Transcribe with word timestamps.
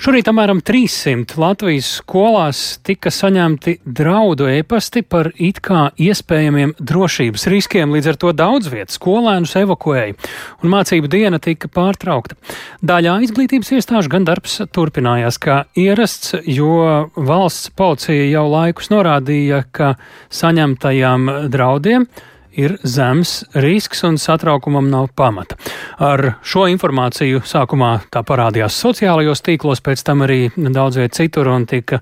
Šorīt 0.00 0.30
apmēram 0.30 0.62
300 0.64 1.36
Latvijas 1.36 1.90
skolās 1.98 2.60
tika 2.88 3.10
saņemti 3.12 3.74
draudu 3.84 4.46
ēpasti 4.48 5.02
par 5.04 5.28
it 5.36 5.58
kā 5.60 5.90
iespējamiem 6.00 6.72
drošības 6.80 7.44
riskiem, 7.52 7.92
līdz 7.92 8.08
ar 8.08 8.18
to 8.22 8.30
daudz 8.32 8.70
vietas 8.72 8.96
skolēnus 8.96 9.52
evakuēja, 9.60 10.16
un 10.64 10.72
mācību 10.72 11.10
diena 11.12 11.36
tika 11.44 11.68
pārtraukta. 11.68 12.38
Daļā 12.80 13.18
izglītības 13.26 13.74
iestāžu 13.76 14.14
gan 14.16 14.24
darbs 14.24 14.56
turpinājās 14.72 15.36
kā 15.44 15.58
ierasts, 15.76 16.32
jo 16.48 17.10
valsts 17.20 17.68
policija 17.76 18.24
jau 18.30 18.46
laikus 18.54 18.88
norādīja, 18.94 19.66
ka 19.68 19.98
saņemtajām 20.32 21.28
draudiem 21.52 22.08
ir 22.58 22.76
zems 22.82 23.44
risks 23.54 24.04
un 24.06 24.18
satraukumam 24.18 24.90
nav 24.90 25.10
pamata. 25.16 25.56
Ar 25.98 26.36
šo 26.42 26.66
informāciju 26.70 27.42
sākumā 27.46 27.92
tā 28.12 28.22
parādījās 28.26 28.76
sociālajos 28.84 29.44
tīklos, 29.46 29.82
pēc 29.84 30.04
tam 30.06 30.26
arī 30.26 30.50
daudz 30.56 31.00
viet 31.00 31.16
citur 31.18 31.50
un 31.52 31.66
tika 31.70 32.00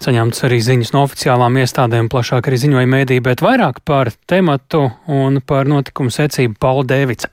saņemts 0.00 0.46
arī 0.48 0.60
ziņas 0.64 0.94
no 0.94 1.04
oficiālām 1.04 1.58
iestādēm, 1.60 2.08
plašāk 2.12 2.48
arī 2.48 2.60
ziņoja 2.62 2.88
mēdī, 2.88 3.20
bet 3.24 3.44
vairāk 3.44 3.82
par 3.84 4.12
tematu 4.30 4.86
un 5.12 5.42
par 5.44 5.68
notikumu 5.68 6.12
secību 6.14 6.56
Paula 6.60 6.86
Dēvica. 6.88 7.28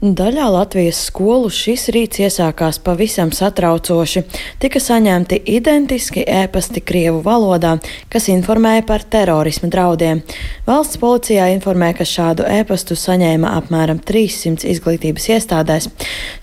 Daļā 0.00 0.46
Latvijas 0.48 0.96
skolu 1.10 1.50
šis 1.52 1.90
rīts 1.92 2.22
iesākās 2.24 2.78
pavisam 2.80 3.28
satraucoši. 3.36 4.22
Tika 4.56 4.80
saņemti 4.80 5.36
identiski 5.52 6.22
ēpasti 6.24 6.80
Krievu 6.80 7.18
valodā, 7.20 7.74
kas 8.08 8.30
informēja 8.32 8.86
par 8.88 9.04
terorismu 9.04 9.68
draudiem. 9.68 10.22
Valsts 10.64 10.96
policijā 11.02 11.50
informē, 11.52 11.90
ka 11.98 12.06
šādu 12.08 12.46
ēpastu 12.48 12.96
saņēma 12.96 13.50
apmēram 13.58 14.00
300 14.00 14.70
izglītības 14.72 15.26
iestādēs. 15.34 15.90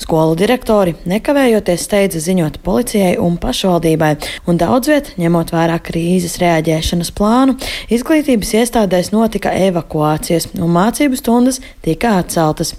Skolu 0.05 0.38
direktori 0.38 0.94
nekavējoties 1.09 1.88
steidza 1.89 2.21
ziņot 2.27 2.61
policijai 2.61 3.16
un 3.17 3.41
pašvaldībai, 3.41 4.11
un 4.45 4.61
daudz 4.61 4.94
viet, 4.94 5.11
ņemot 5.17 5.55
vērā 5.58 5.80
krīzes 5.81 6.38
reaģēšanas 6.45 7.09
plānu, 7.17 7.58
izglītības 7.89 8.53
iestādēs 8.61 9.09
notika 9.17 9.58
evakuācijas, 9.66 10.52
un 10.61 10.77
mācību 10.77 11.17
stundas 11.17 11.58
tika 11.81 12.19
atceltas. 12.21 12.75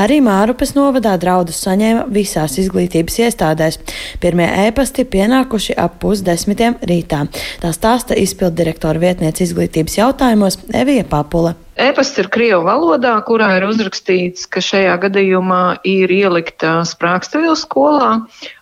Arī 0.00 0.21
Mārupes 0.22 0.76
novadā 0.76 1.16
draudus 1.18 1.58
saņēma 1.64 2.04
visās 2.14 2.54
izglītības 2.62 3.18
iestādēs. 3.24 3.80
Pirmie 4.22 4.46
ēpasti 4.68 5.04
pienākuši 5.10 5.74
ap 5.82 5.98
pusdesmitiem 6.02 6.78
rītā. 6.86 7.24
Tā 7.62 7.72
stāsta 7.74 8.14
izpildu 8.18 8.60
direktora 8.62 9.02
vietniece 9.02 9.42
izglītības 9.48 9.98
jautājumos 9.98 10.60
Evija 10.78 11.08
Papula. 11.10 11.56
Ēpasts 11.82 12.20
ir 12.20 12.28
krievu 12.28 12.66
valodā, 12.66 13.14
kurā 13.26 13.48
ir 13.56 13.64
uzrakstīts, 13.64 14.44
ka 14.46 14.60
šajā 14.62 14.92
gadījumā 15.06 15.62
ir 15.88 16.12
ielikta 16.12 16.82
sprākstviela 16.86 17.56
skolā 17.56 18.10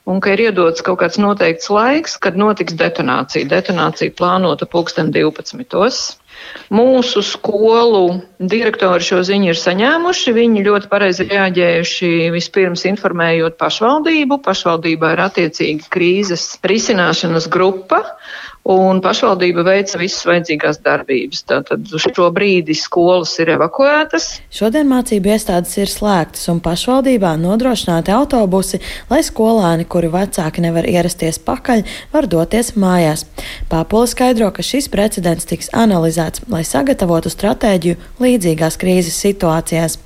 un 0.06 0.22
ka 0.22 0.32
ir 0.36 0.44
iedots 0.46 0.84
kaut 0.86 1.00
kāds 1.02 1.18
noteikts 1.20 1.68
laiks, 1.74 2.14
kad 2.22 2.38
notiks 2.38 2.78
detonācija. 2.78 3.50
Detonācija 3.50 4.14
plānota 4.16 4.68
pulksten 4.70 5.10
12. 5.12 6.19
Mūsu 6.70 7.22
skolu 7.26 8.20
direktori 8.38 9.04
šo 9.04 9.20
ziņu 9.26 9.50
ir 9.52 9.58
saņēmuši. 9.58 10.34
Viņi 10.36 10.64
ļoti 10.66 10.90
pareizi 10.92 11.26
reaģējuši 11.30 12.10
vispirms 12.34 12.86
informējot 12.90 13.58
pašvaldību. 13.60 14.40
Pašvaldībā 14.46 15.14
ir 15.16 15.24
attiecīgi 15.26 15.90
krīzes 15.92 16.46
risināšanas 16.66 17.50
grupa 17.52 18.04
un 18.68 19.00
pašvaldība 19.00 19.64
veica 19.64 19.98
visas 20.00 20.24
vajadzīgās 20.28 20.80
darbības. 20.84 21.42
Tātad 21.48 21.88
uz 21.96 22.04
šo 22.04 22.28
brīdi 22.34 22.74
skolas 22.76 23.32
ir 23.40 23.54
evakuētas. 23.56 24.28
Šodien 24.52 24.88
mācību 24.90 25.32
iestādes 25.32 25.72
ir 25.80 25.90
slēgtas 25.90 26.44
un 26.52 26.60
pašvaldībā 26.64 27.32
nodrošināti 27.40 28.12
autobusi, 28.14 28.80
lai 29.10 29.22
skolāni, 29.26 29.86
kuri 29.88 30.10
vecāki 30.12 30.64
nevar 30.64 30.86
ierasties 30.88 31.40
pakaļ, 31.46 31.84
var 32.12 32.28
doties 32.30 32.74
mājās. 32.76 33.24
Pāpola 33.72 34.10
skaidro, 34.10 34.50
ka 34.54 34.64
šis 34.66 34.90
precedents 34.92 35.48
tiks 35.48 35.72
analizēts, 35.72 36.44
lai 36.52 36.62
sagatavotu 36.66 37.32
stratēģiju 37.32 37.98
līdzīgās 38.20 38.78
krīzes 38.80 39.18
situācijās. 39.24 39.98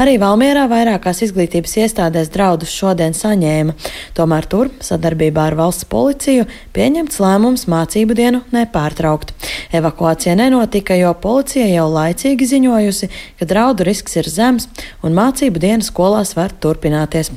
Arī 0.00 0.16
Valmierā 0.22 0.66
vairākās 0.72 1.22
izglītības 1.28 1.76
iestādēs 1.84 2.32
draudus 2.32 2.72
šodien 2.72 3.14
saņēma, 3.16 3.76
tomēr 4.16 4.48
tur 4.50 4.72
sadarbībā 4.80 5.50
ar 5.50 5.58
valsts 5.60 5.86
policiju 5.90 6.48
pieņemts 6.74 7.20
lēmums 7.20 7.68
mācību 7.70 7.89
mācību 7.90 8.14
dienu 8.14 8.40
nepārtraukt. 8.54 9.32
Evakuācija 9.74 10.36
nenotika, 10.38 10.94
jo 10.94 11.10
policija 11.18 11.66
jau 11.66 11.88
laicīgi 11.90 12.46
ziņojusi, 12.46 13.08
ka 13.40 13.48
draudu 13.50 13.82
risks 13.84 14.14
ir 14.16 14.28
zems 14.30 14.68
un 15.02 15.16
mācību 15.16 15.58
diena 15.58 15.82
skolās 15.82 16.36
var 16.38 16.54
turpināties. 16.54 17.32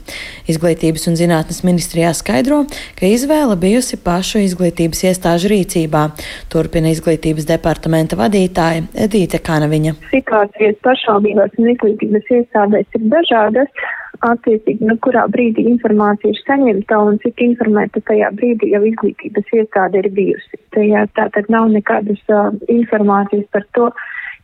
Izglītības 0.46 1.08
un 1.10 1.18
zinātnes 1.18 1.64
ministrijā 1.66 2.14
skaidro, 2.14 2.68
ka 3.00 3.10
izvēle 3.10 3.58
bijusi 3.58 3.98
pašu 3.98 4.44
izglītības 4.46 5.02
iestāžu 5.10 5.50
rīcībā. 5.56 6.06
Turpina 6.54 6.94
izglītības 6.94 7.50
departamenta 7.50 8.20
vadītāja 8.20 8.86
Edīte 8.94 9.42
Kanaviņa. 9.42 9.98
Situācijas 10.14 10.78
pašvaldībās 10.86 11.58
un 11.58 11.74
izglītības 11.74 12.30
iestādēs 12.38 12.94
ir 12.94 13.10
dažādas 13.10 13.74
attiecīgi, 14.22 14.86
nu, 14.88 14.96
kurā 15.04 15.26
brīdī 15.32 15.66
informācija 15.70 16.34
ir 16.34 16.42
saņemta 16.46 17.00
un 17.08 17.20
cik 17.24 17.42
informēta 17.46 18.04
tajā 18.08 18.30
brīdī 18.38 18.74
jau 18.74 18.84
izglītības 18.88 19.54
iestāde 19.58 20.04
ir 20.04 20.10
bijusi. 20.14 20.60
Tajā 20.76 21.06
tātad 21.18 21.50
nav 21.54 21.70
nekādas 21.74 22.22
uh, 22.30 22.52
informācijas 22.72 23.48
par 23.56 23.66
to, 23.78 23.90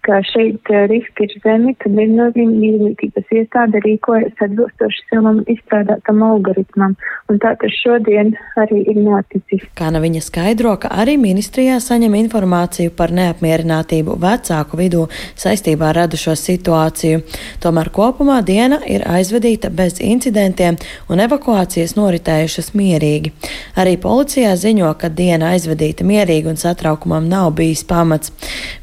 ka 0.06 0.22
šeit 0.24 0.70
eh, 0.72 0.86
riski 0.90 1.28
ir 1.28 1.34
zemi, 1.44 1.74
tad 1.82 1.96
viennozīmīgi 1.98 2.70
izglītības 2.70 3.34
iestāde 3.36 3.82
rīkojas 3.84 4.44
atbilstoši 4.46 5.06
savam 5.12 5.42
izstrādātam 5.52 6.24
algoritmam. 6.26 6.96
Un 7.30 7.40
tā 7.44 7.52
tas 7.60 7.76
šodien 7.84 8.32
arī 8.60 8.82
ir 8.90 9.00
noticis. 9.04 9.66
Kā 9.78 9.92
na 9.94 10.02
viņa 10.04 10.22
skaidro, 10.26 10.74
ka 10.82 10.92
arī 11.04 11.18
ministrijā 11.22 11.78
saņem 11.84 12.16
informāciju 12.24 12.94
par 12.96 13.14
neapmierinātību 13.16 14.16
vecāku 14.24 14.80
vidū 14.80 15.06
saistībā 15.40 15.92
ar 15.92 16.02
radušo 16.04 16.36
situāciju. 16.40 17.22
Tomēr 17.64 17.92
kopumā 17.94 18.40
diena 18.46 18.80
ir 18.88 19.06
aizvedīta 19.10 19.70
bez 19.74 20.00
incidentiem 20.04 20.80
un 21.12 21.24
evakuācijas 21.26 21.98
noritējušas 22.00 22.72
mierīgi. 22.78 23.34
Arī 23.80 23.98
policijā 24.02 24.56
ziņo, 24.60 24.94
ka 25.00 25.12
diena 25.12 25.54
aizvedīta 25.54 26.08
mierīgi 26.08 26.54
un 26.54 26.60
satraukumam 26.60 27.28
nav 27.30 27.52
bijis 27.60 27.84
pamats. 27.90 28.34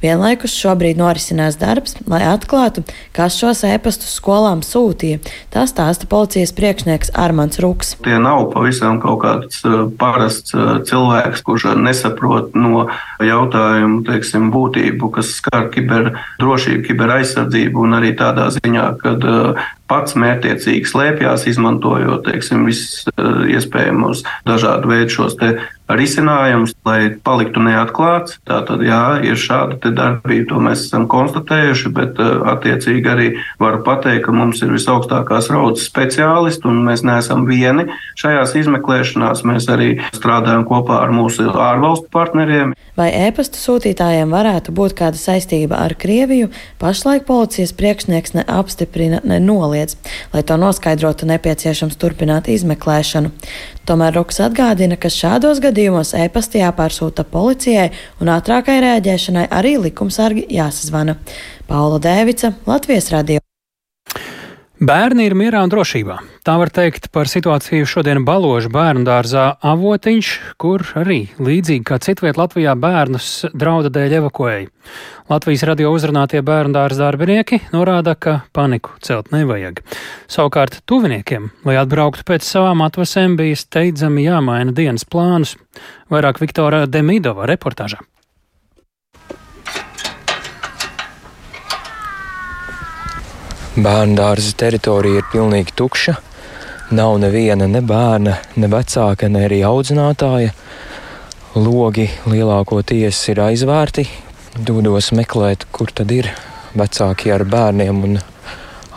Vienlaikus 0.03 0.55
šobrīd 0.61 1.01
norisinās 1.07 1.59
darbs, 1.61 1.97
lai 2.11 2.23
atklātu, 2.27 2.85
kas 3.17 3.39
šos 3.39 3.63
ēpastus 3.69 4.17
skolām 4.19 4.63
sūtīja. 4.67 5.23
Tā 5.55 5.67
stāsta 5.71 6.09
policijas 6.11 6.55
priekšnieks 6.57 7.13
Armāns 7.17 7.61
Ruks. 7.63 7.95
Tie 8.05 8.19
nav 8.23 8.49
pavisam 8.55 9.01
kaut 9.03 9.23
kāds 9.25 9.63
uh, 9.67 9.87
parasts 10.01 10.55
uh, 10.57 10.79
cilvēks, 10.87 11.45
kurš 11.47 11.71
nesaprot 11.79 12.57
no 12.59 12.87
jautājumu 13.23 14.03
teiksim, 14.09 14.51
būtību, 14.55 15.11
kas 15.17 15.37
skar 15.39 15.71
kiberdrošību, 15.75 16.85
kiberaizsardzību 16.91 17.87
un 17.87 17.99
arī 18.01 18.15
tādā 18.19 18.51
ziņā, 18.59 18.87
ka 19.03 19.17
uh, 19.17 19.67
pats 19.91 20.17
mērķiecīgi 20.19 20.89
slēpjas, 20.91 21.47
izmantojot 21.51 22.25
teiksim, 22.27 22.65
visus 22.67 23.07
iespējamos 23.55 24.25
dažādu 24.49 24.91
veidu 24.91 25.15
šos 25.21 25.37
risinājumus, 25.89 26.75
lai 26.87 27.15
paliktu 27.25 27.63
neatklāts. 27.63 28.39
Tātad, 28.47 28.83
jā, 28.87 29.19
ir 29.27 29.39
šāda 29.39 29.93
darbība, 29.95 30.49
to 30.51 30.61
mēs 30.63 30.87
esam 30.89 31.07
konstatējuši, 31.11 31.93
bet 31.95 32.19
uh, 32.23 32.43
attiecīgi 32.55 33.11
arī 33.13 33.29
varu 33.63 33.83
pateikt, 33.87 34.25
ka 34.27 34.35
mums 34.35 34.63
ir 34.65 34.73
visaugstākās 34.75 35.51
raudas 35.53 35.87
speciālisti, 35.87 36.67
un 36.69 36.83
mēs 36.87 37.05
neesam 37.07 37.47
vieni 37.49 37.87
šajās 38.19 38.57
izmeklēšanās. 38.63 39.45
Mēs 39.47 39.69
arī 39.73 39.93
strādājam 40.17 40.67
kopā 40.69 41.03
ar 41.05 41.15
mūsu 41.15 41.49
ārvalstu 41.53 42.11
partneriem. 42.13 42.75
Vai 42.97 43.11
e-pasta 43.13 43.61
sūtītājiem 43.61 44.33
varētu 44.33 44.73
būt 44.75 44.97
kāda 44.99 45.21
saistība 45.21 45.83
ar 45.85 45.95
Krieviju, 46.01 46.49
pašlaik 46.81 47.27
policijas 47.29 47.75
priekšnieks 47.77 48.35
ne 48.39 48.45
apstiprina, 48.49 49.21
ne 49.25 49.39
noliedz. 49.43 49.99
Lai 50.33 50.43
to 50.47 50.57
noskaidrotu, 50.61 51.29
nepieciešams 51.29 51.99
turpināt 52.01 52.49
izmeklēšanu. 52.53 53.33
Tomēr 53.87 54.17
Ruks 54.19 54.41
atgādina, 54.43 54.97
ka 54.99 55.13
šādos 55.13 55.61
gadījumos 55.77 56.15
e-pasta 56.17 56.63
jāpārsūta 56.63 57.27
policijai 57.29 57.91
un 58.23 58.33
ātrākai 58.33 58.79
rēģēšanai 58.85 59.49
arī 59.53 59.77
likumsargi 59.85 60.47
jāsazvana. 60.57 61.19
Paula 61.69 62.01
Dēvica, 62.01 62.55
Latvijas 62.69 63.13
radio. 63.13 63.56
Bērni 64.77 65.25
ir 65.25 65.33
mierā 65.33 65.63
un 65.65 65.71
drošībā. 65.73 66.19
Tā 66.45 66.55
var 66.61 66.69
teikt 66.69 67.07
par 67.09 67.31
situāciju 67.33 67.87
šodien 67.89 68.19
Baložu 68.29 68.69
bērnu 68.69 69.07
dārzā 69.09 69.45
Avotiņš, 69.65 70.33
kur 70.61 70.83
arī 71.01 71.31
līdzīgi 71.41 71.81
kā 71.89 71.97
citviet 72.05 72.37
Latvijā 72.37 72.75
bērnus 72.77 73.47
drauda 73.57 73.89
dēļ 73.95 74.19
evakuēja. 74.19 74.67
Latvijas 75.33 75.65
radio 75.65 75.95
uzrunātie 75.97 76.43
bērnu 76.45 76.77
dārza 76.77 77.07
darbinieki 77.07 77.63
norāda, 77.73 78.13
ka 78.21 78.43
paniku 78.53 78.93
celt 79.01 79.33
nevajag. 79.33 79.81
Savukārt 80.29 80.83
tuviniekiem, 80.85 81.49
lai 81.65 81.79
atbrauktu 81.81 82.27
pēc 82.29 82.45
savām 82.45 82.85
atvasēm, 82.85 83.39
bija 83.41 83.57
steidzami 83.57 84.27
jāmaina 84.29 84.77
dienas 84.77 85.09
plānus. 85.09 85.57
Vairāk 86.13 86.45
Viktora 86.45 86.85
Demidova 86.85 87.49
reportāžā. 87.49 88.05
Bērnu 93.77 94.15
dārza 94.17 94.55
teritorija 94.57 95.21
ir 95.21 95.27
pilnīgi 95.29 95.75
tukša. 95.77 96.15
Nav 96.97 97.19
neviena 97.21 97.67
ne 97.69 97.83
bērna, 97.85 98.39
ne 98.57 98.71
vecāka, 98.73 99.29
ne 99.29 99.43
arī 99.45 99.59
audzinātāja. 99.69 100.55
Logi 101.61 102.07
lielākoties 102.25 103.21
ir 103.35 103.43
aizvērti. 103.51 104.07
Dodos 104.57 105.11
meklēt, 105.13 105.69
kur 105.77 105.93
tad 105.93 106.17
ir 106.17 106.31
vecāki 106.73 107.35
ar 107.37 107.45
bērniem 107.45 108.01
un 108.09 108.19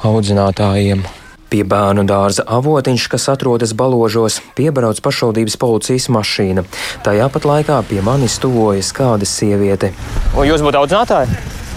audzinātājiem. 0.08 1.04
Pie 1.52 1.66
bērnu 1.68 2.08
dārza 2.08 2.48
avotiņš, 2.48 3.12
kas 3.12 3.28
atrodas 3.36 3.76
baložos, 3.76 4.40
piebrauc 4.56 5.04
pašvaldības 5.04 5.60
policijas 5.60 6.08
mašīna. 6.14 6.64
Tajā 7.04 7.28
pat 7.36 7.52
laikā 7.52 7.84
pie 7.90 8.00
manis 8.06 8.40
tuvojas 8.40 8.96
kāda 8.96 9.28
sieviete. 9.28 9.92
Un 10.38 10.48
jūs 10.48 10.64
būtu 10.64 10.86
audzinātāji? 10.86 11.68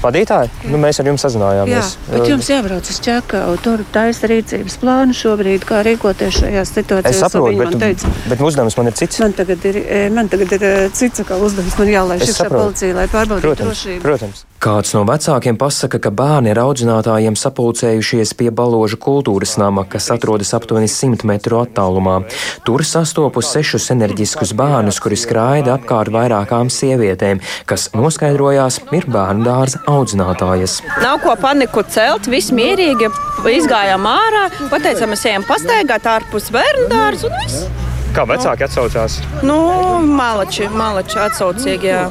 Vadītāji, 0.00 0.48
nu, 0.72 0.78
mēs 0.80 1.00
ar 1.02 1.08
jums 1.10 1.24
sazinājāmies. 1.26 1.94
Jā, 1.96 2.12
bet 2.14 2.30
jums 2.30 2.48
jābrauc 2.48 2.88
uz 2.88 3.00
Čakau. 3.04 3.56
Tur 3.60 3.82
taisa 3.92 4.30
rīcības 4.30 4.78
plānu 4.80 5.16
šobrīd, 5.16 5.66
kā 5.68 5.82
rīkoties 5.84 6.38
šajās 6.40 6.72
situācijās. 6.78 7.18
Es 7.18 7.20
saprotu, 7.20 7.58
bet, 7.60 7.76
teica, 7.82 8.12
bet 8.30 8.44
uzdevums 8.48 8.78
man 8.80 8.88
ir 8.88 8.96
cits. 8.96 9.20
Man 9.20 9.36
tagad 9.36 9.66
ir, 9.68 9.82
man 10.16 10.32
tagad 10.32 10.56
ir 10.56 10.64
cits 10.96 11.20
uzdevums. 11.20 11.76
Man 11.82 11.92
jālaiž 11.92 12.24
iekšā 12.30 12.48
policija, 12.54 12.96
lai 12.96 13.10
pārbaudītu 13.12 13.60
drošību. 13.60 14.00
Protams. 14.06 14.46
Kāds 14.60 14.90
no 14.92 15.06
vecākiem 15.08 15.56
pasaka, 15.56 15.96
ka 16.04 16.10
bērni 16.12 16.50
ar 16.52 16.58
audzinātājiem 16.66 17.32
sapulcējušies 17.40 18.34
pie 18.36 18.50
baloža 18.52 18.98
kultūras 19.00 19.54
nama, 19.56 19.86
kas 19.88 20.10
atrodas 20.12 20.52
aptuveni 20.52 20.84
100 20.84 21.24
metru 21.30 21.62
attālumā. 21.62 22.18
Tur 22.68 22.84
sastopu 22.84 23.40
sešus 23.40 23.88
enerģiskus 23.96 24.52
bērnus, 24.60 25.00
kuri 25.00 25.16
skraida 25.16 25.78
apkārt 25.78 26.12
vairākām 26.12 26.68
sievietēm, 26.68 27.40
kas 27.64 27.88
noskaidrojās 27.96 28.82
ir 28.92 29.08
bērnu 29.08 29.48
dārza 29.48 29.80
audzinātājas. 29.88 30.82
Nav 31.00 31.22
ko 31.24 31.38
paniku 31.40 31.86
celt, 31.88 32.28
viss 32.28 32.52
mierīgi, 32.52 33.08
izgājām 33.56 34.04
ārā, 34.12 34.50
pateicām, 34.68 35.16
mēs 35.16 35.24
ejam 35.32 35.48
pastaigāt 35.48 36.04
ārpus 36.18 36.52
bērnu 36.52 36.90
dārza 36.92 37.32
un 37.32 37.40
viss. 37.40 37.89
Kā 38.10 38.24
vecāki 38.26 38.64
atsaucās? 38.66 39.20
Nu, 39.46 39.56
malači, 40.02 40.66
malači 40.74 41.18
atsaucīgi. 41.22 41.90
Jā. 41.90 42.06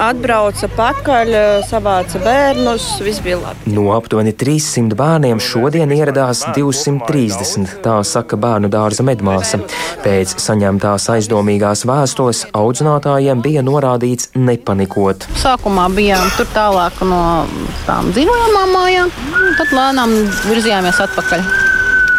Atbrauca 0.00 0.68
pakaļ, 0.76 1.32
savāca 1.66 2.20
bērnus, 2.22 2.86
viss 3.02 3.22
bija 3.24 3.40
labi. 3.40 3.72
No 3.74 3.88
aptuveni 3.96 4.30
300 4.36 4.94
bērniem 4.98 5.40
šodien 5.42 5.90
ieradās 5.96 6.44
230, 6.54 7.80
tā 7.84 7.96
saka 8.06 8.38
bērnu 8.40 8.70
dārza 8.70 9.06
medmāsa. 9.06 9.58
Pēc 10.04 10.36
saņemtās 10.40 11.08
aizdomīgās 11.16 11.82
vēstules 11.88 12.44
audzinātājiem 12.56 13.42
bija 13.42 13.64
norādīts 13.66 14.30
nepanikot. 14.38 15.26
Sākumā 15.42 15.88
bijām 15.96 16.30
tur 16.38 16.48
tālāk 16.54 17.02
no 17.10 17.24
tām 17.88 18.14
dzīvojamām 18.14 18.78
mājām, 18.78 19.12
tad 19.58 19.74
lēnām 19.74 20.16
virzījāmies 20.46 21.02
atpakaļ. 21.08 21.69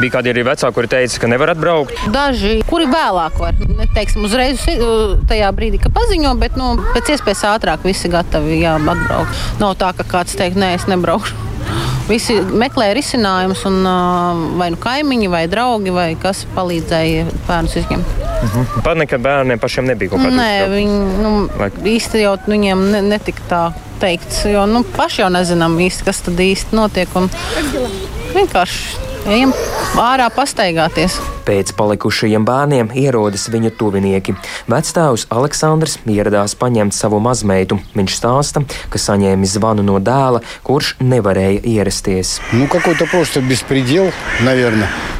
Bija 0.01 0.15
kādi 0.17 0.31
arī 0.31 0.41
vecāki, 0.47 0.73
kuri 0.73 0.89
teica, 0.89 1.19
ka 1.21 1.27
nevar 1.29 1.51
atbraukt. 1.53 1.93
Daži, 2.09 2.55
kuri 2.65 2.87
vēlāk 2.89 3.37
var, 3.37 3.57
neteiksim, 3.61 4.25
uzreiz 4.25 4.63
tajā 5.29 5.51
brīdī, 5.53 5.77
kad 5.83 5.93
paziņo, 5.93 6.31
bet 6.41 6.57
nu, 6.57 6.73
pēc 6.95 7.13
iespējas 7.13 7.43
ātrāk 7.51 7.85
visi 7.85 8.09
gatavi 8.09 8.63
jā, 8.63 8.79
atbraukt. 8.81 9.43
Nav 9.61 9.75
tā, 9.77 9.91
ka 9.97 10.07
kāds 10.15 10.33
teikt, 10.39 10.57
nē, 10.57 10.73
es 10.79 10.87
nebraukšu. 10.89 11.37
Visi 12.09 12.39
meklē 12.41 12.89
risinājumus, 12.97 13.61
un 13.69 13.77
vai 14.57 14.71
nu 14.73 14.79
kaimiņi, 14.81 15.29
vai 15.31 15.43
draugi, 15.51 15.93
vai 15.93 16.07
kas 16.19 16.47
palīdzēja 16.55 17.27
bērnus 17.45 17.77
izņemt. 17.83 18.17
Mhm. 18.41 18.81
Pat 18.81 18.97
nekad 18.97 19.21
bērniem 19.21 19.61
pašiem 19.61 19.85
nebija 19.91 20.15
kaut 20.15 20.25
kāda. 20.25 20.33
Nē, 20.33 20.49
viņi 20.73 20.97
nu, 21.21 21.35
vai... 21.61 21.69
īsti 21.93 22.25
jau 22.25 22.33
viņiem 22.49 22.83
ne, 22.95 23.03
netika 23.13 23.45
tā 23.53 23.61
teikts, 24.01 24.41
jo 24.49 24.65
nu, 24.65 24.81
paši 24.97 25.21
jau 25.21 25.29
nezinām 25.29 25.77
īsti, 25.85 26.09
kas 26.09 26.25
tad 26.25 26.41
īsti 26.41 26.73
notiek. 26.73 27.13
Vienkārši 28.33 29.10
ejam 29.25 29.53
ārā 29.99 30.29
pastaigāties. 30.33 31.19
Pēc 31.45 31.73
palikušajiem 31.77 32.45
bērniem 32.45 32.91
ierodas 32.97 33.47
viņu 33.51 33.71
tuvinieki. 33.79 34.35
Vecstāvs 34.71 35.27
Aleksandrs 35.33 35.97
ieradās 36.09 36.55
paņemt 36.59 36.95
savu 36.95 37.21
mazmeitu. 37.23 37.79
Viņš 37.95 38.17
stāsta, 38.17 38.63
ka 38.91 39.01
saņēmis 39.01 39.55
zvanu 39.57 39.85
no 39.85 39.97
dēla, 40.03 40.43
kurš 40.67 40.95
nevarēja 41.01 41.63
ierasties. 41.71 42.37
Nu, 42.51 42.67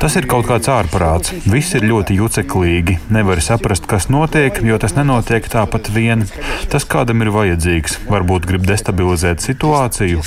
tas 0.02 0.18
ir 0.18 0.28
kaut 0.30 0.48
kāds 0.50 0.70
ārprāts. 0.72 1.32
Viss 1.46 1.78
ir 1.78 1.86
ļoti 1.88 2.18
juceklīgi. 2.20 2.98
Nevar 3.14 3.40
saprast, 3.46 3.88
kas 3.90 4.10
notiek, 4.12 4.58
jo 4.66 4.80
tas 4.82 4.98
nenotiek 4.98 5.46
tāpat 5.48 5.92
vien. 5.94 6.26
Tas 6.74 6.88
kādam 6.90 7.22
ir 7.24 7.32
vajadzīgs. 7.32 8.02
Varbūt 8.12 8.50
grib 8.50 8.66
destabilizēt 8.68 9.46
situāciju. 9.46 10.26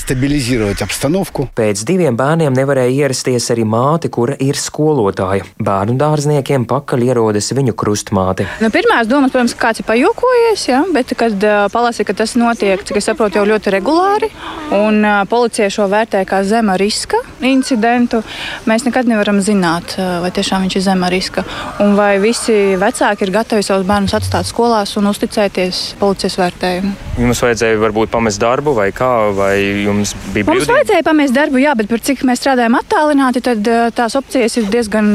Pēc 1.58 1.84
diviem 1.84 2.16
bērniem 2.16 2.54
nevarēja 2.56 3.04
ierasties 3.04 3.50
arī 3.52 3.66
māte, 3.68 4.08
kura 4.08 4.38
ir 4.40 4.56
skolotāja. 4.56 5.44
Bērni 5.60 5.83
bērnu 5.84 6.00
dārzniekiem 6.00 6.64
pakaļ 6.68 7.04
ierodas 7.04 7.50
viņu 7.54 7.74
krustmāte. 7.76 8.46
Nu, 8.62 8.70
Pirmās 8.72 9.08
domas, 9.10 9.32
protams, 9.32 9.54
kāds 9.58 9.82
ir 9.82 9.88
pajokojies, 9.88 10.64
ja, 10.70 10.80
bet, 10.94 11.12
kad 11.18 11.36
uh, 11.44 11.66
palasīja, 11.72 12.08
ka 12.08 12.16
tas 12.22 12.34
notiek, 12.40 12.80
cik 12.86 12.98
es 13.00 13.08
saprotu, 13.10 13.38
jau 13.38 13.44
ļoti 13.48 13.72
regulāri, 13.74 14.30
un 14.74 15.02
uh, 15.04 15.20
policija 15.28 15.68
šo 15.72 15.88
vērtē 15.92 16.24
kā 16.28 16.40
zema 16.48 16.78
riska 16.80 17.20
incidentu, 17.44 18.22
mēs 18.68 18.86
nekad 18.86 19.10
nevaram 19.10 19.42
zināt, 19.44 19.96
uh, 19.98 20.22
vai 20.24 20.32
tiešām 20.34 20.64
viņš 20.64 20.78
ir 20.78 20.86
zema 20.86 21.10
riska, 21.12 21.44
un 21.84 21.96
vai 21.98 22.16
visi 22.22 22.56
vecāki 22.80 23.26
ir 23.26 23.34
gatavi 23.34 23.66
savus 23.66 23.86
bērnus 23.88 24.16
atstāt 24.16 24.48
skolās 24.48 24.96
un 25.00 25.10
uzticēties 25.12 25.82
policijas 26.00 26.38
vērtējumu. 26.40 26.94
Jums 27.20 27.44
vajadzēja 27.44 27.78
varbūt 27.82 28.10
pamest 28.14 28.40
darbu, 28.42 28.74
vai 28.78 28.88
kā, 28.96 29.10
vai 29.36 29.54
jums 29.84 30.16
bija 30.32 30.48
brīvdienas? 30.48 30.64
Mums 30.64 30.72
vajadzēja 30.72 31.06
pamest 31.06 31.36
darbu, 31.36 31.60
jā, 31.62 31.76
bet 31.78 31.92
par 31.92 32.02
cik 32.08 32.24
mēs 32.26 32.40
strādājam 32.40 32.78
attālināti, 32.80 33.44
tad 33.44 33.70
tās 33.94 34.16
opcijas 34.18 34.56
ir 34.58 34.66
diezgan 34.72 35.12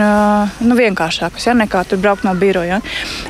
nu, 0.64 0.78
vienkāršākas, 0.80 1.48
ja, 1.50 1.56
nekā 1.58 1.84
tur 1.90 2.02
braukt 2.02 2.26
no 2.28 2.34
biroja. 2.40 2.80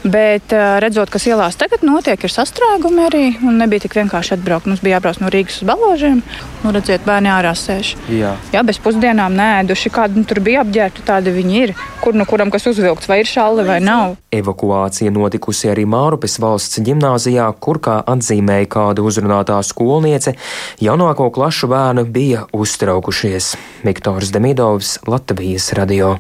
Bet 0.04 0.54
redzot, 0.84 1.12
kas 1.14 1.28
ielās 1.30 1.58
tagad 1.60 1.84
notiek, 1.86 2.22
ir 2.24 2.34
sastrēgumi 2.34 3.06
arī, 3.06 3.26
un 3.46 3.60
nebija 3.62 3.86
tik 3.86 3.98
vienkārši 4.00 4.36
atbraukt. 4.38 4.70
Mums 4.70 4.84
bija 4.86 4.98
jābrauc 4.98 5.22
no 5.22 5.32
Rīgas 5.34 5.62
uz 5.62 5.68
Baložiem, 5.70 6.22
nu, 6.64 6.74
redziet, 6.76 7.06
bērni 7.08 7.32
ārā 7.34 7.54
sēž. 7.58 7.96
Jā. 8.14 8.36
jā, 8.54 8.64
bez 8.66 8.80
pusdienām 8.84 9.36
nēduši, 9.38 9.94
kādi 9.94 10.22
nu, 10.22 10.28
tur 10.30 10.42
bija 10.46 10.64
apģērbti, 10.66 11.06
tādi 11.08 11.34
viņi 11.36 11.62
ir. 11.64 11.76
Kur 12.04 12.16
no 12.16 12.26
kuram 12.30 12.52
kas 12.54 12.68
uzvilkts, 12.72 13.10
vai 13.12 13.22
ir 13.24 13.30
šalli 13.30 13.66
vai 13.68 13.80
nav. 13.84 14.16
Evakuācija 14.36 15.12
notikusi 15.14 15.72
arī 15.72 15.86
Mārupes 15.90 16.38
valsts 16.42 16.82
ģimnāzijā, 16.86 17.50
kur, 17.60 17.82
kā 17.84 18.00
atzīmēja 18.14 18.70
kāda 18.72 19.06
uzrunātā 19.06 19.60
skolniece, 19.66 20.36
jaunāko 20.84 21.32
klašu 21.36 21.72
bērnu 21.72 22.08
bija 22.08 22.48
uztraukušies. 22.56 23.56
Viktors 23.84 24.34
Demidovs, 24.36 25.00
Latvijas 25.10 25.74
radio. 25.78 26.18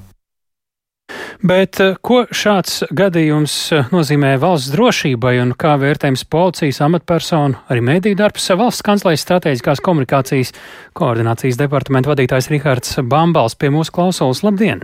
Bet 1.39 1.79
eh, 1.79 1.95
ko 2.03 2.25
šāds 2.35 2.81
gadījums 2.91 3.53
eh, 3.71 3.85
nozīmē 3.95 4.33
valsts 4.41 4.73
drošībai 4.73 5.37
un 5.39 5.53
kā 5.55 5.77
vērtējums 5.79 6.25
policijas 6.27 6.81
amatpersonu, 6.83 7.61
arī 7.71 7.83
mēdīju 7.87 8.19
darbs, 8.19 8.49
valsts 8.59 8.83
kanclējas 8.83 9.23
strateģiskās 9.23 9.79
komunikācijas 9.85 10.51
koordinācijas 10.99 11.61
departamenta 11.61 12.11
vadītājs 12.11 12.51
Rihards 12.51 12.99
Bambals 13.07 13.55
pie 13.55 13.71
mūsu 13.71 13.95
klausulas. 13.95 14.43
Labdien! 14.43 14.83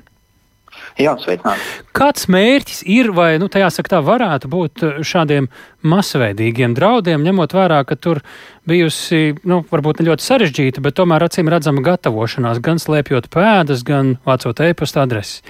Jā, 0.99 1.17
sveicināti. 1.19 1.83
Kāds 1.95 2.29
mērķis 2.31 2.81
ir, 2.87 3.11
vai 3.15 3.35
nu, 3.39 3.47
tajā 3.51 3.67
saka, 3.75 3.97
tā 3.97 4.01
varētu 4.07 4.47
būt 4.55 4.87
eh, 4.87 4.97
šādiem 5.03 5.51
masveidīgiem 5.83 6.79
draudiem, 6.79 7.27
ņemot 7.27 7.59
vērā, 7.59 7.83
ka 7.83 7.99
tur 7.99 8.23
bijusi, 8.63 9.35
nu, 9.43 9.59
varbūt 9.75 9.99
ne 9.99 10.07
ļoti 10.13 10.31
sarežģīta, 10.31 10.87
bet 10.87 10.95
tomēr 11.03 11.27
acīm 11.27 11.51
redzama 11.51 11.83
gatavošanās, 11.83 12.63
gan 12.63 12.79
slēpjot 12.79 13.27
pēdas, 13.35 13.83
gan 13.83 14.15
vācot 14.23 14.63
e-pasta 14.69 15.03
adresi? 15.03 15.43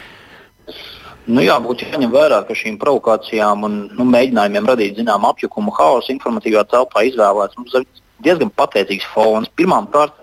Nu, 1.25 1.41
jā, 1.41 1.55
būtu 1.58 1.88
jāņem 1.89 2.12
vērā, 2.13 2.44
ka 2.46 2.53
šīm 2.53 2.75
provokācijām 2.82 3.65
un 3.65 3.77
nu, 3.98 4.05
mēģinājumiem 4.13 4.67
radīt 4.70 5.00
zināmu 5.00 5.32
apjukumu, 5.32 5.74
haosu 5.74 6.13
informatīvā 6.13 6.62
telpā 6.70 7.01
izvēlēts 7.08 7.58
mums 7.58 7.74
diezgan 8.25 8.51
pateicīgs 8.53 9.08
fons. 9.10 9.50
Pirmkārt, 9.58 10.13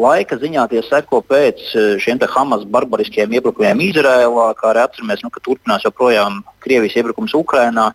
laika 0.00 0.38
ziņā 0.40 0.64
tie 0.70 0.80
seko 0.86 1.20
pēc 1.20 1.60
e, 1.72 1.84
šiem 2.00 2.22
Hamas 2.32 2.64
barbariskiem 2.64 3.32
iebrukumiem 3.36 3.82
Izrēlā, 3.90 4.46
kā 4.56 4.70
arī 4.72 4.86
atceramies, 4.86 5.24
nu, 5.24 5.32
ka 5.32 5.42
turpinās 5.44 5.84
joprojām 5.84 6.40
Krievijas 6.64 6.96
iebrukums 6.96 7.36
Ukrajinā. 7.36 7.90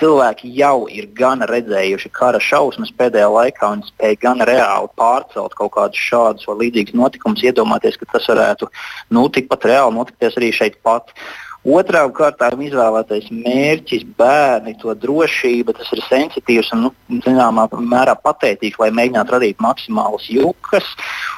Cilvēki 0.00 0.48
jau 0.56 0.88
ir 0.88 1.06
gan 1.12 1.44
redzējuši 1.44 2.10
kara 2.16 2.40
šausmas 2.40 2.90
pēdējā 2.96 3.28
laikā 3.28 3.70
un 3.74 3.82
spēj 3.84 4.16
gan 4.22 4.40
reāli 4.48 4.88
pārcelt 4.96 5.54
kaut 5.58 5.74
kādus 5.74 6.00
šādus 6.00 6.48
vai 6.48 6.56
līdzīgus 6.62 6.96
notikumus, 6.96 7.44
iedomāties, 7.44 7.98
ka 8.00 8.08
tas 8.14 8.26
varētu 8.32 8.70
nu, 9.12 9.26
tikpat 9.28 9.68
reāli 9.68 9.98
notikties 9.98 10.38
arī 10.40 10.48
šeit 10.56 10.80
pat. 10.82 11.12
Otrām 11.62 12.10
kārtām 12.10 12.58
izvēlētais 12.66 13.28
mērķis, 13.30 14.02
bērni, 14.18 14.72
to 14.80 14.90
drošība, 14.98 15.76
tas 15.78 15.92
ir 15.94 16.00
sensitīvs 16.08 16.72
un, 16.74 16.88
nu, 16.88 17.20
zināmā 17.22 17.68
mērā 17.78 18.16
patētīgs, 18.18 18.80
lai 18.82 18.88
mēģinātu 18.90 19.36
radīt 19.36 19.62
maksimālas 19.62 20.26
jukas. 20.26 20.88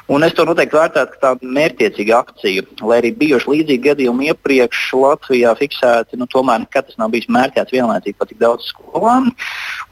Un 0.09 0.25
es 0.25 0.33
to 0.33 0.47
noteikti 0.49 0.79
vērtētu 0.79 1.13
kā 1.13 1.21
tādu 1.27 1.51
mērķiecīgu 1.53 2.15
akciju, 2.17 2.65
lai 2.89 2.97
arī 3.03 3.13
bijuši 3.21 3.51
līdzīgi 3.53 3.85
gadījumi 3.85 4.31
iepriekš 4.31 4.81
Latvijā 4.97 5.53
fiksēti, 5.61 6.17
nu, 6.17 6.25
tomēr 6.33 6.65
nekad 6.65 6.89
tas 6.89 6.97
nav 7.01 7.13
bijis 7.13 7.29
mērķēts 7.29 7.77
vienlaicīgi 7.77 8.17
pat 8.17 8.33
tik 8.33 8.41
daudz 8.41 8.71
skolām. 8.73 9.29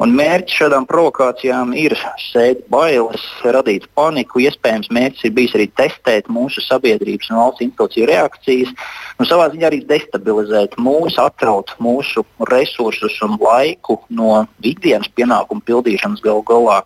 Un 0.01 0.17
mērķis 0.17 0.63
šādām 0.63 0.89
provokācijām 0.89 1.77
ir 1.77 1.93
sēt 2.31 2.65
bailes, 2.73 3.21
radīt 3.45 3.85
paniku. 3.93 4.41
Iespējams, 4.41 4.89
mērķis 4.93 5.29
ir 5.29 5.37
bijis 5.37 5.57
arī 5.59 5.69
testēt 5.77 6.29
mūsu 6.33 6.65
sabiedrības 6.65 7.29
un 7.29 7.41
valsts 7.43 7.65
institūciju 7.67 8.09
reakcijas, 8.09 8.73
un 9.19 9.29
savā 9.29 9.49
ziņā 9.53 9.69
arī 9.69 9.83
destabilizēt 9.89 10.77
mūsu, 10.81 11.15
atraut 11.21 11.75
mūsu 11.83 12.25
resursus 12.49 13.19
un 13.25 13.37
laiku 13.41 13.99
no 14.09 14.43
ikdienas 14.65 15.11
pienākumu 15.17 15.65
pildīšanas 15.67 16.23
galu 16.25 16.43
galā. 16.47 16.81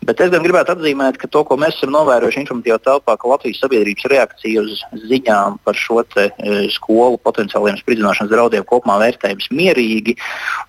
Bet 0.00 0.20
es 0.24 0.30
gan 0.32 0.40
gribētu 0.40 0.72
atzīmēt, 0.72 1.18
ka 1.20 1.28
to, 1.28 1.42
ko 1.44 1.58
mēs 1.60 1.76
esam 1.76 1.92
novērojuši 1.92 2.40
informatīvā 2.40 2.78
telpā, 2.80 3.18
ka 3.20 3.28
Latvijas 3.28 3.60
sabiedrības 3.60 4.06
reakcija 4.08 4.62
uz 4.64 4.80
ziņām 5.10 5.58
par 5.66 5.76
šo 5.76 6.00
te, 6.08 6.30
e, 6.32 6.62
skolu 6.72 7.20
potenciāliem 7.20 7.76
spridzināšanas 7.76 8.32
draudiem 8.32 8.64
kopumā 8.64 8.96
vērtējums 9.02 9.50
mierīgi. 9.52 10.16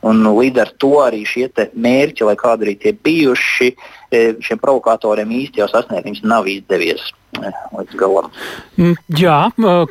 Līdz 0.04 0.62
ar 0.66 0.74
to 0.84 0.92
arī 1.06 1.24
šie 1.24 1.48
mērķi, 1.56 2.28
lai 2.28 2.36
kādi 2.44 2.68
arī 2.68 2.76
tie 2.84 2.92
bijuši, 3.08 3.72
e, 3.72 4.01
šiem 4.12 4.60
provokatoriem 4.62 5.32
īsti 5.42 5.64
jau 5.64 5.70
sasniegt, 5.72 6.08
viņus 6.08 6.24
nav 6.28 6.50
izdevies 6.52 7.12
līdz 7.40 7.96
galam. 7.96 8.28
Mm, 8.76 8.98
jā, 9.16 9.38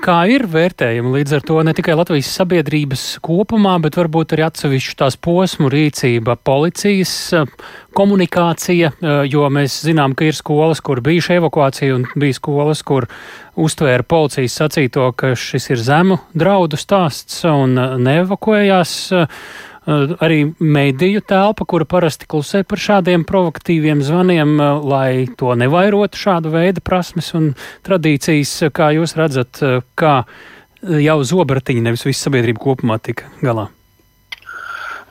kā 0.04 0.16
ir 0.30 0.44
vērtējumi 0.50 1.12
līdz 1.16 1.36
ar 1.38 1.44
to 1.48 1.60
ne 1.64 1.74
tikai 1.76 1.96
Latvijas 1.96 2.30
sabiedrības 2.36 3.04
kopumā, 3.24 3.78
bet 3.82 3.96
varbūt 3.98 4.34
arī 4.36 4.44
atsevišķu 4.46 4.98
tās 5.00 5.16
posmu 5.16 5.70
rīcība, 5.72 6.36
policijas 6.44 7.14
komunikācija, 7.96 8.92
jo 9.30 9.48
mēs 9.52 9.80
zinām, 9.86 10.14
ka 10.14 10.28
ir 10.28 10.36
skolas, 10.38 10.82
kur 10.84 11.02
bijuši 11.04 11.38
evakuācija 11.40 11.96
un 11.96 12.06
bija 12.14 12.36
skolas, 12.36 12.84
kur 12.86 13.08
uztvēra 13.60 14.06
policijas 14.06 14.60
sacīto, 14.60 15.08
ka 15.16 15.34
šis 15.38 15.72
ir 15.72 15.82
zemu 15.82 16.20
draudu 16.36 16.78
stāsts 16.80 17.42
un 17.48 17.74
neevakuējās. 18.04 18.94
Eh, 19.86 20.12
arī 20.20 20.42
mediju 20.60 21.22
telpa, 21.24 21.64
kura 21.64 21.86
parasti 21.88 22.26
klusē 22.28 22.66
par 22.68 22.78
šādiem 22.78 23.24
provokatīviem 23.24 24.02
zvaniem, 24.04 24.52
eh, 24.60 24.80
lai 24.84 25.26
to 25.40 25.54
nevairotu 25.56 26.20
šādu 26.20 26.52
veidu 26.52 26.84
prasmes 26.84 27.32
un 27.34 27.54
tradīcijas, 27.88 28.68
kā 28.76 28.92
jūs 28.92 29.16
redzat, 29.16 29.62
eh, 29.62 29.80
kā 29.96 30.26
jau 30.84 31.18
zobratiņi, 31.24 31.80
nevis 31.80 32.04
visa 32.04 32.28
sabiedrība 32.28 32.60
kopumā 32.60 33.00
tika 33.00 33.24
galā? 33.40 33.68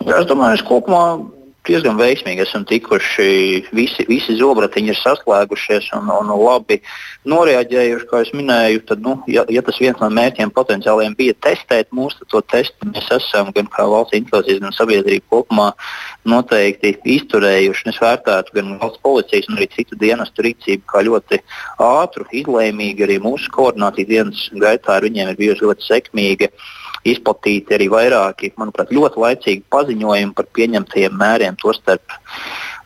Es 0.05 0.25
domāju, 0.25 0.61
ka 0.61 0.69
kopumā 0.69 1.29
diezgan 1.69 1.97
veiksmīgi 1.99 2.43
esam 2.43 2.65
tikuši. 2.67 3.29
Visi, 3.75 4.05
visi 4.09 4.35
zobratiņi 4.39 4.91
ir 4.93 4.97
saslēgušies 4.99 5.91
un, 5.97 6.09
un 6.13 6.31
labi 6.41 6.79
noreaģējuši. 7.29 8.07
Kā 8.09 8.23
jau 8.23 8.39
minēju, 8.39 8.83
tad, 8.89 9.03
nu, 9.05 9.15
ja, 9.29 9.45
ja 9.53 9.63
tas 9.65 9.79
viens 9.81 9.99
no 10.01 10.09
mērķiem 10.13 10.53
potenciāliem 10.55 11.15
bija 11.19 11.38
testēt 11.45 11.91
mūs, 11.95 12.17
tad 12.19 12.31
to 12.33 12.43
testu 12.55 12.89
mēs 12.89 13.07
esam 13.19 13.53
gan 13.55 13.69
kā 13.73 13.85
valsts 13.89 14.17
institūcijas, 14.17 14.61
gan 14.65 14.75
sabiedrība 14.75 15.25
kopumā 15.35 15.69
noteikti 16.29 16.95
izturējuši. 17.17 17.89
Es 17.93 18.01
vērtētu 18.03 18.57
gan 18.57 18.75
valsts 18.81 19.03
policijas, 19.05 19.49
gan 19.49 19.61
arī 19.61 19.69
citu 19.75 19.99
dienestu 20.01 20.45
rīcību 20.47 20.89
kā 20.89 21.05
ļoti 21.07 21.41
ātru, 21.85 22.27
izlēmīgu. 22.41 23.07
Arī 23.07 23.21
mūsu 23.23 23.53
koordinācija 23.55 24.09
dienas 24.09 24.45
gaitā 24.59 24.97
ar 24.97 25.07
viņiem 25.07 25.33
ir 25.33 25.39
bijusi 25.39 25.67
ļoti 25.67 25.89
sekmīga 25.89 26.53
izplatīti 27.08 27.75
arī 27.77 27.89
vairāki, 27.91 28.53
manuprāt, 28.60 28.94
ļoti 28.96 29.22
laicīgi 29.24 29.65
paziņojumi 29.72 30.36
par 30.38 30.48
pieņemtajiem 30.58 31.20
mēriem, 31.20 31.60
tostarp 31.62 32.18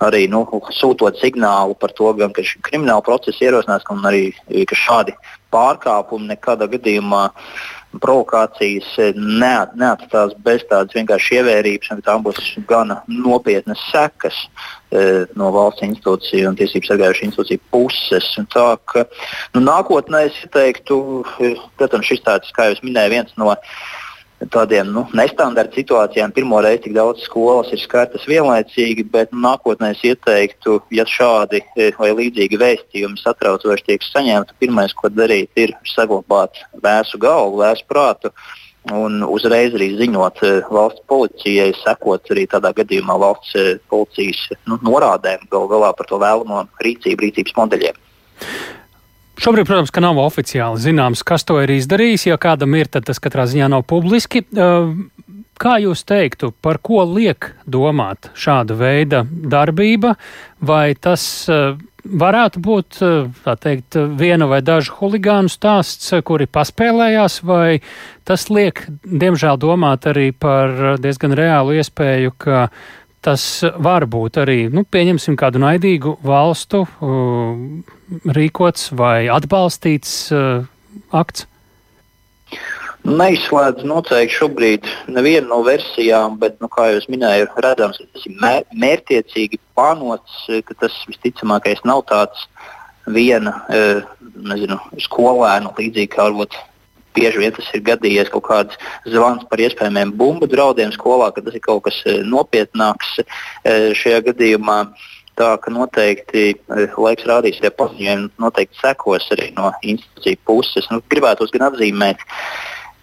arī 0.03 0.25
nu, 0.32 0.43
sūtot 0.75 1.20
signālu 1.22 1.77
par 1.79 1.93
to, 1.98 2.12
gan, 2.17 2.34
ka 2.36 2.46
krimināla 2.67 3.05
procesa 3.05 3.48
ierosinās, 3.48 3.86
gan 3.88 4.03
arī 4.10 4.25
ka 4.70 4.77
šādi 4.77 5.15
pārkāpumi 5.53 6.34
nekādā 6.34 6.67
gadījumā 6.72 7.27
provokācijas 8.01 8.88
neat, 9.13 9.75
neatstās 9.77 10.34
bez 10.46 10.63
tādas 10.70 10.96
vienkārši 10.98 11.38
ievērības, 11.39 11.91
un 11.93 12.01
tām 12.05 12.24
būs 12.25 12.39
gana 12.70 13.01
nopietnas 13.08 13.82
sekas 13.91 14.39
e, 14.43 15.25
no 15.38 15.51
valsts 15.53 15.86
institūciju 15.86 16.50
un 16.50 16.58
tiesību 16.58 16.89
sargājušu 16.89 17.27
institūciju 17.27 17.63
puses. 17.74 18.32
Un 18.41 18.50
tā, 18.53 18.65
ka, 18.89 19.05
nu, 19.53 19.62
nākotnē 19.67 20.25
es 20.32 20.39
teiktu, 20.55 20.98
protams, 21.77 22.10
šis 22.10 22.25
tāds, 22.25 22.55
kā 22.55 22.72
jau 22.72 22.82
minēju, 22.88 23.13
viens 23.13 23.38
no 23.38 23.53
tādiem 24.51 24.89
nu, 24.93 25.05
nestandarta 25.15 25.77
situācijām. 25.77 26.33
Pirmo 26.35 26.59
reizi 26.63 26.85
tik 26.88 26.95
daudz 26.97 27.23
skolas 27.27 27.71
ir 27.73 27.81
skartas 27.81 28.25
vienlaicīgi, 28.29 29.05
bet 29.13 29.31
nu, 29.33 29.43
nākotnē 29.45 29.93
es 29.93 30.03
ieteiktu, 30.07 30.79
ja 30.93 31.05
šādi 31.09 31.62
e, 31.75 31.91
vai 32.00 32.12
līdzīgi 32.17 32.59
vēstījumi 32.59 33.21
satraucoši 33.21 33.88
tiek 33.91 34.05
saņemti, 34.07 34.57
pirmais, 34.63 34.95
ko 34.97 35.12
darīt, 35.13 35.51
ir 35.59 35.75
saglabāt 35.93 36.63
vēsu 36.83 37.21
galvu, 37.21 37.63
vēsu 37.63 37.88
prātu. 37.89 38.33
Un 38.91 39.21
uzreiz 39.23 39.75
arī 39.77 39.93
ziņot 40.01 40.43
e, 40.43 40.53
valsts 40.73 41.05
policijai, 41.07 41.71
sekot 41.79 42.33
arī 42.35 42.43
tādā 42.51 42.73
gadījumā 42.75 43.15
valsts 43.21 43.55
e, 43.55 43.67
policijas 43.91 44.50
nu, 44.67 44.79
norādēm, 44.83 45.47
gal 45.53 45.69
galā 45.71 45.93
par 45.95 46.09
to 46.09 46.19
vēlamo 46.19 46.65
rīcību, 46.83 47.29
rīcības 47.29 47.59
modeļiem. 47.62 48.01
Šobrīd, 49.41 49.65
protams, 49.65 49.89
ka 49.89 50.03
nav 50.03 50.19
oficiāli 50.21 50.81
zināms, 50.81 51.23
kas 51.25 51.45
to 51.47 51.57
ir 51.63 51.71
izdarījis. 51.73 52.27
Ja 52.29 52.37
kādam 52.41 52.75
ir, 52.77 52.89
tad 52.91 53.07
tas 53.07 53.21
katrā 53.23 53.47
ziņā 53.49 53.71
nav 53.73 53.85
publiski. 53.89 54.43
Kā 55.63 55.73
jūs 55.81 56.03
teiktu, 56.09 56.51
par 56.61 56.79
ko 56.83 57.01
liek 57.07 57.51
domāt 57.69 58.29
šāda 58.37 58.77
veida 58.77 59.23
darbība? 59.25 60.15
Vai 60.61 60.93
tas 60.93 61.25
varētu 62.03 62.61
būt 62.63 62.99
teikt, 63.63 63.97
viena 64.19 64.47
vai 64.51 64.59
dažu 64.65 64.97
huligānu 64.99 65.51
stāsts, 65.51 66.11
kuri 66.27 66.49
paspēlējās, 66.51 67.39
vai 67.47 67.79
tas 68.27 68.49
liek, 68.51 68.83
diemžēl, 69.07 69.57
domāt 69.61 70.09
arī 70.11 70.31
par 70.35 70.99
diezgan 71.01 71.35
reālu 71.37 71.77
iespēju, 71.79 72.35
ka 72.37 72.67
tas 73.23 73.43
var 73.79 74.05
būt 74.09 74.37
arī, 74.43 74.59
nu, 74.73 74.83
pieņemsim 74.83 75.37
kādu 75.39 75.61
naidīgu 75.63 76.17
valstu 76.25 76.83
uh, 76.83 77.55
rīkots 78.37 78.91
vai 78.99 79.29
atbalstīts 79.31 80.13
uh, 80.35 80.65
akts? 81.15 81.47
Neizslēdz 83.03 83.83
noteikti 83.83 84.37
šobrīd 84.37 84.85
nevienu 85.11 85.49
no 85.49 85.57
versijām, 85.65 86.37
bet, 86.39 86.55
nu, 86.63 86.69
kā 86.71 86.87
jau 86.93 87.01
minēju, 87.11 87.49
redzams, 87.65 87.99
tas 87.99 88.27
ir 88.29 88.37
mēr 88.39 88.63
mērķiecīgi 88.79 89.59
plānots, 89.75 90.45
ka 90.67 90.77
tas 90.85 90.95
visticamākais 91.09 91.83
nav 91.87 92.05
tāds 92.11 92.45
viena 93.11 93.57
uh, 93.67 94.05
nezinu, 94.47 94.79
skolēnu, 95.03 95.73
līdzīgi 95.79 96.13
kā 96.15 96.29
varbūt 96.29 96.55
bieži 97.15 97.41
vien 97.41 97.55
tas 97.55 97.70
ir 97.74 97.84
gadījies 97.86 98.32
kaut 98.34 98.46
kāds 98.50 98.79
zvans 99.10 99.46
par 99.50 99.62
iespējamiem 99.63 100.13
bumbu 100.17 100.50
draudiem 100.50 100.93
skolā, 100.96 101.32
ka 101.34 101.43
tas 101.46 101.58
ir 101.58 101.63
kaut 101.63 101.86
kas 101.88 102.00
eh, 102.05 102.22
nopietnāks 102.27 103.20
eh, 103.24 103.91
šajā 103.98 104.24
gadījumā. 104.29 104.79
Tā 105.34 105.55
ka 105.58 105.72
noteikti 105.74 106.43
eh, 106.53 106.93
laiks 106.93 107.25
rādīs, 107.25 107.58
ja 107.63 107.74
paziņojumi 107.74 108.29
noteikti 108.41 108.77
sekos 108.77 109.32
arī 109.34 109.50
no 109.58 109.72
institūciju 109.82 110.41
puses. 110.46 110.89
Nu, 110.93 111.01
gribētu 111.10 111.50
gan 111.55 111.72
atzīmēt, 111.72 112.22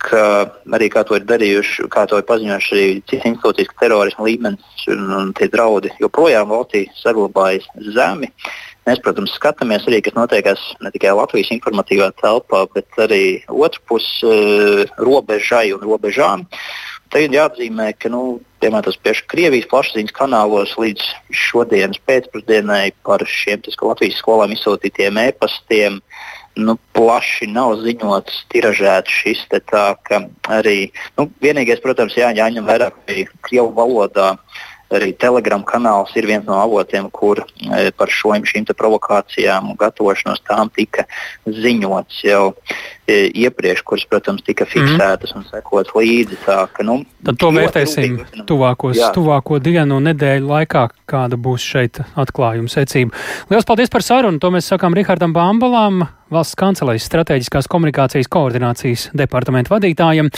ka 0.01 0.23
arī 0.77 0.89
kā 0.93 1.03
to 1.07 1.19
ir 1.19 1.27
darījuši, 1.29 1.89
kā 1.93 2.07
to 2.09 2.21
ir 2.21 2.27
paziņojuši 2.29 2.75
arī 2.77 2.87
citas 3.03 3.27
institūcijas, 3.33 3.71
ka 3.73 3.83
terorisma 3.85 4.27
līmenis 4.29 4.87
un, 4.95 5.07
un 5.19 5.33
tie 5.37 5.51
draudi 5.53 5.93
joprojām 6.01 6.55
valstī 6.55 6.87
saglabājas 7.03 7.67
zemi. 7.97 8.31
Mēs, 8.91 8.99
protams, 9.05 9.31
skatāmies 9.39 9.85
arī, 9.87 10.01
kas 10.03 10.17
notiekās 10.17 10.63
ne 10.83 10.91
tikai 10.91 11.13
Latvijas 11.15 11.53
informatīvā 11.55 12.09
telpā, 12.19 12.65
bet 12.75 12.97
arī 12.99 13.25
otrpus 13.47 14.07
uh, 14.27 14.83
robežai 14.99 15.69
un 15.77 15.85
robežām. 15.85 16.43
Te 17.11 17.23
ir 17.23 17.37
jāatzīmē, 17.37 17.93
ka 18.03 18.11
nu, 18.11 18.41
piemēram 18.63 18.89
tas 18.89 18.99
tieši 19.05 19.29
Krievijas 19.31 19.69
plašsaziņas 19.71 20.17
kanālos 20.17 20.75
līdz 20.79 21.07
šodienas 21.31 22.03
pēcpusdienai 22.07 22.91
par 23.07 23.23
šiem 23.27 23.63
Latvijas 23.79 24.19
skolām 24.19 24.55
izsūtītiem 24.57 25.23
e-pastiem 25.23 26.01
nu, 26.59 26.75
plaši 26.97 27.47
nav 27.51 27.77
ziņots, 27.85 28.45
tiražēts 28.51 29.19
šis 29.23 29.45
te 29.53 29.63
tā, 29.71 29.85
ka 30.07 30.25
arī 30.51 30.91
nu, 31.19 31.29
vienīgais, 31.43 31.83
protams, 31.83 32.17
jā, 32.19 32.33
jāņem 32.35 32.67
vērā, 32.67 32.91
ka 32.91 33.19
Krievu 33.47 33.71
valodā 33.77 34.33
Arī 34.91 35.13
Telegram 35.15 35.63
kanāls 35.63 36.11
ir 36.19 36.27
viens 36.27 36.47
no 36.49 36.57
avotiem, 36.59 37.07
kur 37.15 37.45
e, 37.45 37.91
par 37.95 38.11
šo, 38.11 38.33
šīm 38.35 38.67
provokācijām 38.75 39.71
un 39.71 39.79
gatavošanos 39.79 40.43
tām 40.49 40.71
tika 40.75 41.05
ziņots 41.47 42.23
jau 42.27 42.43
e, 43.07 43.29
iepriekš, 43.45 43.85
kuras, 43.87 44.07
protams, 44.11 44.43
tika 44.47 44.67
mhm. 44.67 44.73
fiksētas 44.75 45.35
mm. 45.35 45.39
un 45.39 45.49
sekots 45.51 45.95
līdzi. 45.95 46.41
Tā, 46.47 46.59
ka, 46.75 46.87
nu, 46.87 47.01
Tad 47.27 47.39
to 47.39 47.53
vērtēsim 47.55 48.19
rūpīgi, 48.19 48.47
tuvākos, 48.51 48.99
jā. 48.99 49.11
tuvāko 49.15 49.61
dienu 49.63 50.01
un 50.01 50.11
nedēļu 50.11 50.51
laikā, 50.51 50.87
kāda 51.11 51.39
būs 51.41 51.67
šeit 51.73 52.03
atklājuma 52.19 52.73
secība. 52.73 53.15
Lielas 53.51 53.69
paldies 53.69 53.93
par 53.93 54.07
sarunu! 54.07 54.43
To 54.43 54.51
mēs 54.55 54.71
sakām 54.73 54.97
Rihardam 54.97 55.35
Bambalam, 55.37 56.03
valsts 56.31 56.59
kancelējas 56.59 57.07
strateģiskās 57.11 57.69
komunikācijas 57.71 58.31
koordinācijas 58.31 59.09
departamentu 59.19 59.75
vadītājam. 59.75 60.31